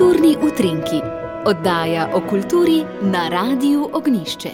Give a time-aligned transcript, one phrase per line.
[0.00, 1.00] Kulturni utrinki,
[1.46, 4.50] oddaja o kulturi na Radiu Ognišče.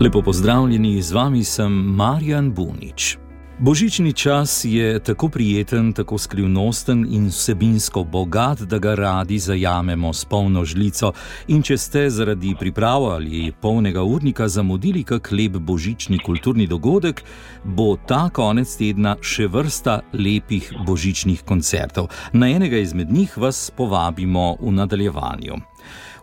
[0.00, 3.18] Lepo pozdravljeni, z vami sem Marjan Bunič.
[3.58, 10.24] Božični čas je tako prijeten, tako skrivnosten in vsebinsko bogat, da ga radi zajamemo s
[10.24, 11.12] polno žlico.
[11.48, 17.22] In če ste zaradi priprav ali polnega urnika zamudili kak lep božični kulturni dogodek,
[17.64, 22.12] bo ta konec tedna še vrsta lepih božičnih koncertov.
[22.32, 25.56] Na enega izmed njih vas povabimo v nadaljevanju.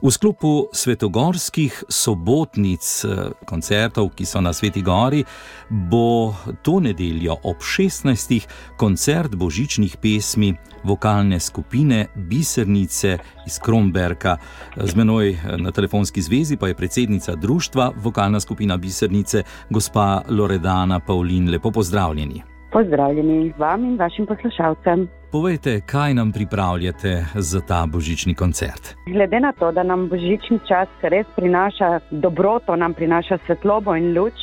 [0.04, 5.24] V sklopu svetogorskih sobotnic eh, koncertov, ki so na Sveti Gori,
[5.72, 8.48] bo to nedeljo ob 16.
[8.78, 14.38] koncert božičnih pesmi vokalne skupine Bisernice iz Kromberka.
[14.76, 21.00] Z menoj eh, na telefonski zvezi pa je predsednica društva vokalna skupina Bisernice, gospa Loredana
[21.00, 21.50] Paulin.
[21.50, 22.44] Lepo pozdravljeni.
[22.72, 25.08] Pozdravljeni vam in vašim poslušalcem.
[25.32, 28.96] Povejte, kaj nam pripravljate za ta božični koncert?
[29.06, 34.34] Glede na to, da nam božični čas res prinaša dobroto, nam prinaša svetlobo in luč,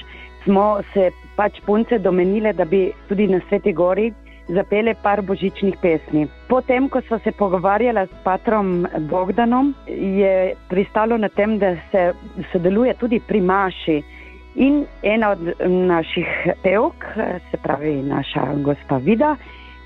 [0.44, 1.10] smo se
[1.40, 4.10] pač punce domenile, da bi tudi na Sveti Gori
[4.52, 6.26] zapele par božičnih pesmi.
[6.48, 12.10] Potem, ko smo se pogovarjali s patrom Bogdanom, je pristalo na tem, da se
[12.52, 14.02] sodeluje tudi pri Maši.
[14.60, 16.28] In ena od naših
[16.62, 17.06] pevk,
[17.50, 19.36] se pravi naša gospa Vida,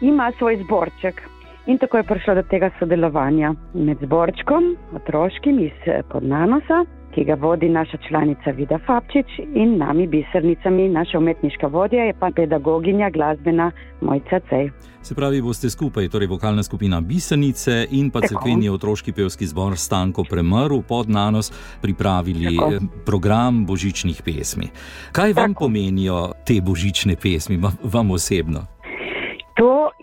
[0.00, 1.22] ima svoj zborček.
[1.66, 7.68] In tako je prišlo do tega sodelovanja med zborčkom, otroškim iz Podnanosa, ki ga vodi
[7.68, 13.70] naša članica Vida Fabčič in nami bisernicami, naša umetniška vodja je pa pedagoginja glasbena
[14.00, 14.70] Mojca Cej.
[15.02, 20.24] Se pravi, boste skupaj, torej vokalna skupina Bisernice in pa crkveni otroški pevski zbor Stanko
[20.30, 22.86] Premrl pod nanos pripravili Tako.
[23.06, 24.68] program božičnih pesmi.
[25.12, 25.64] Kaj vam Tako.
[25.64, 28.73] pomenijo te božične pesmi, vam osebno?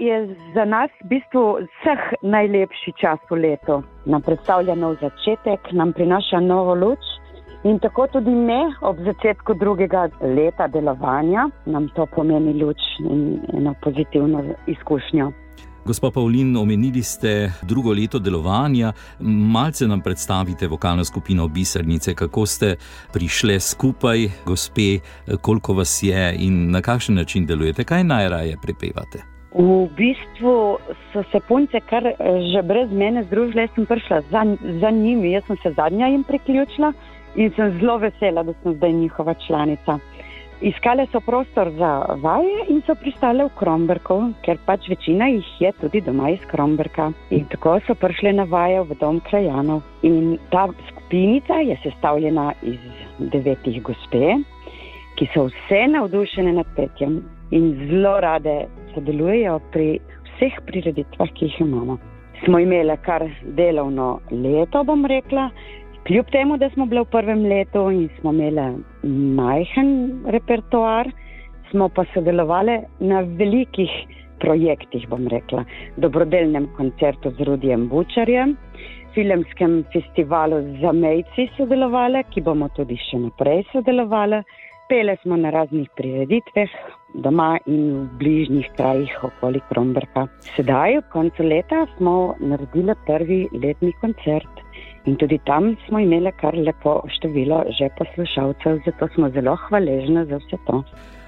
[0.01, 3.83] Je za nas v bistvu vseh najlepši čas v letu.
[4.09, 7.03] Nam predstavlja nov začetek, nam prinaša novo luč.
[7.63, 13.75] In tako tudi me ob začetku drugega leta delovanja nam to pomeni luč in eno
[13.83, 15.31] pozitivno izkušnjo.
[15.85, 18.93] Gospa Pavlin, omenili ste drugo leto delovanja.
[19.19, 22.75] Malce nam predstavite vokalno skupino Bisernice, kako ste
[23.13, 24.99] prišli skupaj, gospe,
[25.41, 29.30] koliko vas je in na kakšen način delujete, kaj najraje prepevate.
[29.53, 30.79] V bistvu
[31.11, 32.15] so se punce kar eh,
[32.53, 34.45] že brez mene združile, jaz sem prišla za,
[34.79, 36.93] za njimi, jaz sem se zadnja jim priključila
[37.35, 39.99] in sem zelo vesela, da sem zdaj njihova članica.
[40.61, 45.71] Iskale so prostor za vaje in so pristale v Kromberku, ker pač večina jih je
[45.81, 47.11] tudi doma iz Kromberka.
[47.33, 49.81] In tako so prišle na vaje v dom krajanov.
[50.05, 52.77] In ta skupinica je sestavljena iz
[53.33, 54.37] devetih gospe,
[55.17, 58.55] ki so vse navdušene nad petjem in zelo rade
[58.93, 61.97] sodelujejo pri vseh prireditvah, ki jih imamo.
[62.45, 65.49] Smo imeli kar delovno leto, bom rekla,
[66.07, 68.65] kljub temu, da smo bili v prvem letu in smo imeli
[69.37, 69.91] majhen
[70.33, 71.11] repertoar,
[71.69, 73.91] smo pa sodelovali na velikih
[74.41, 75.63] projektih, bom rekla,
[75.97, 78.57] dobrodelnem koncertu z Rudijem Bučarjem.
[79.13, 84.39] Filmskem festivalu za Mejci sodelovali, ki bomo tudi še naprej sodelovali.
[84.91, 86.71] Pele smo na raznih prireditvah,
[87.23, 90.25] doma in v bližnjih krajih okoli Kromberka.
[90.57, 94.59] Sedaj, v koncu leta, smo naredili prvi letni koncert
[95.07, 100.41] in tudi tam smo imeli kar lepo število že poslušalcev, zato smo zelo hvaležni za
[100.43, 100.83] vse to.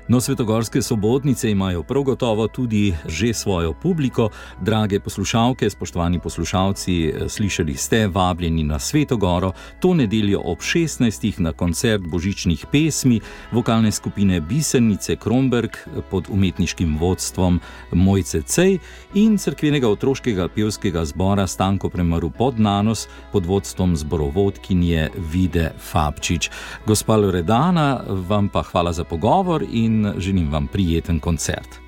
[0.07, 4.29] No, svetogorske sobotnice imajo prav gotovo tudi že svojo publiko.
[4.61, 11.39] Drage poslušalke, spoštovani poslušalci, slišali ste, vabljeni na Svetogoro to nedeljo ob 16.
[11.39, 13.19] na koncert božičnih pesmi
[13.51, 15.71] vokalne skupine Bisernice Kromberg
[16.11, 17.59] pod umetniškim vodstvom
[17.91, 18.77] Mojce Cej
[19.13, 26.49] in crkvenega otroškega pevskega zbora Stanko Premaru pod Nanos pod vodstvom zborovodkinje Vide Fabčič.
[26.85, 31.79] Gospa Loredana, vam pa hvala za pogovor in in želim vam prijeten koncert.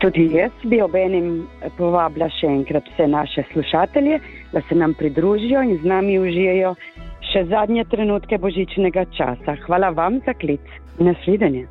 [0.00, 1.28] Tudi jaz bi obenem
[1.76, 4.18] povabila še enkrat vse naše slušatelje,
[4.52, 6.74] da se nam pridružijo in z nami užijajo
[7.32, 9.54] še zadnje trenutke božičnega časa.
[9.66, 10.74] Hvala vam za klic.
[10.98, 11.68] Nasvidenje.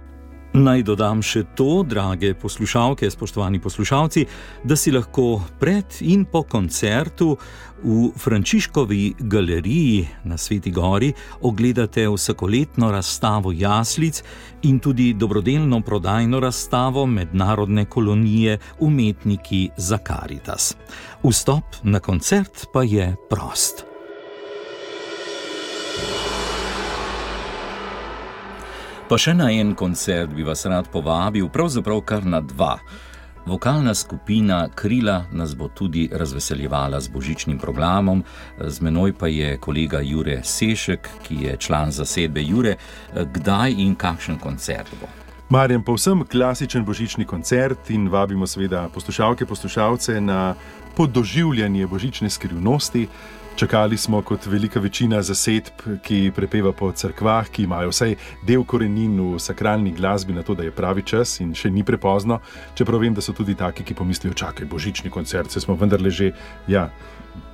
[0.51, 4.25] Naj dodam še to, drage poslušalke, spoštovani poslušalci,
[4.67, 7.37] da si lahko pred in po koncertu
[7.79, 11.13] v Frančiškovi galeriji na Sveti Gori
[11.47, 14.19] ogledate vsakoletno razstavo jaslic
[14.67, 20.75] in tudi dobrodelno prodajno razstavo mednarodne kolonije umetniki za Caritas.
[21.23, 23.90] Vstop na koncert pa je prost.
[29.11, 32.77] Pa še na en koncert bi vas rad povabil, pravzaprav kar na dva.
[33.43, 38.21] Vokalna skupina Krila nas bo tudi razveseljevala z božičnim programom,
[38.55, 42.77] z menoj pa je kolega Jure Sešek, ki je član zasedbe Jure.
[43.11, 45.11] Kdaj in kakšen koncert bo?
[45.51, 50.55] Marjan, povsem klasičen božični koncert in vabimo seveda poslušalke, poslušalce na
[50.95, 53.09] podoživljanje božične skrivnosti.
[53.55, 58.15] Čakali smo kot velika večina zasedb, ki prepeva po crkvah, ki imajo vsaj
[58.47, 62.39] del korenin v sakralni glasbi, na to, da je pravi čas in še ni prepozno.
[62.75, 66.31] Čeprav vem, da so tudi taki, ki pomislijo, čakaj, božični koncert, se smo vendarle že.
[66.67, 66.89] Ja,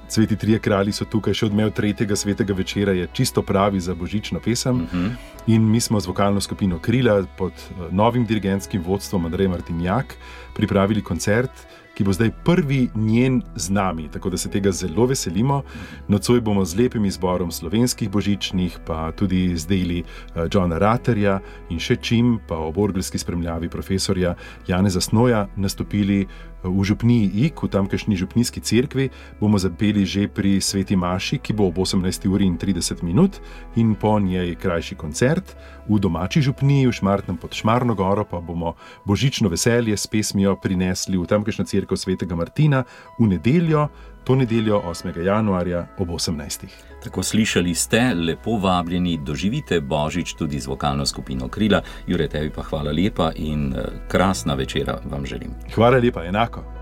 [0.07, 4.39] Sveti trije kralji so tukaj, še odmev tretjega svetega večera je čisto pravi za božično
[4.39, 4.75] pesem.
[4.75, 5.07] Uh mhm.
[5.07, 5.15] -huh.
[5.47, 10.15] In mi smo z vokalno skupino Krila pod eh, novim dirigentskim vodstvom Andreja Martinjak
[10.53, 11.51] pripravili koncert
[11.97, 15.63] ki bo zdaj prvi njen z nami, tako da se tega zelo veselimo.
[16.07, 21.39] Nocoj bomo z lepim izborom slovenskih božičnih, pa tudi z deli eh, Johna Ratterja
[21.69, 24.35] in še čim, pa ob orgelski spremljavi profesorja
[24.67, 26.27] Janeza Snoja, nastopili
[26.69, 29.09] v Župniji Ik, v tamkajšnji Župnijski cerkvi.
[29.39, 32.27] Bomo zapeli že pri Sveti Maši, ki bo ob 18.
[32.27, 33.39] uri in 30 minut,
[33.75, 35.55] in po njej krajši koncert.
[35.87, 38.75] V domači župniji, v Šmartnem pod Šmarno goro, pa bomo
[39.05, 42.83] božično veselje s pesmijo prinesli v tamkajšnjo cerkev svetega Martina
[43.19, 43.87] v nedeljo,
[44.27, 45.23] to nedeljo 8.
[45.25, 46.65] januarja ob 18.
[47.03, 51.81] Tako slišali ste, lepo vabljeni, doživite božič tudi z vokalno skupino Krila.
[52.07, 55.55] Jure, tebi pa hvala lepa in eh, krasna večera vam želim.
[55.75, 56.76] Hvala lepa, enako.